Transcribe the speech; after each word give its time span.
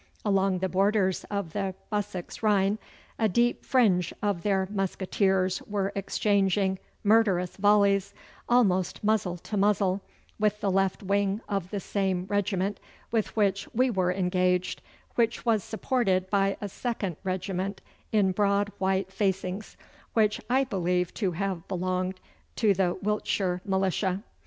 Along 0.25 0.57
the 0.57 0.67
borders 0.67 1.25
of 1.25 1.53
the 1.53 1.75
Bussex 1.91 2.41
Rhine 2.41 2.79
a 3.19 3.29
deep 3.29 3.63
fringe 3.63 4.11
of 4.23 4.41
their 4.41 4.67
musqueteers 4.71 5.61
were 5.67 5.91
exchanging 5.95 6.79
murderous 7.03 7.55
volleys, 7.57 8.15
almost 8.49 9.03
muzzle 9.03 9.37
to 9.37 9.57
muzzle, 9.57 10.01
with 10.39 10.59
the 10.59 10.71
left 10.71 11.03
wing 11.03 11.39
of 11.47 11.69
the 11.69 11.79
same 11.79 12.25
regiment 12.29 12.79
with 13.11 13.35
which 13.35 13.67
we 13.75 13.91
were 13.91 14.11
engaged, 14.11 14.81
which 15.13 15.45
was 15.45 15.63
supported 15.63 16.27
by 16.31 16.57
a 16.59 16.67
second 16.67 17.15
regiment 17.23 17.79
in 18.11 18.31
broad 18.31 18.71
white 18.79 19.13
facings, 19.13 19.77
which 20.15 20.41
I 20.49 20.63
believe 20.63 21.13
to 21.13 21.33
have 21.33 21.67
belonged 21.67 22.19
to 22.55 22.73
the 22.73 22.97
Wiltshire 23.03 23.61
Militia. 23.65 24.23